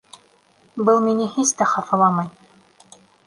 [0.87, 2.31] Был мине һис тә хафаламай.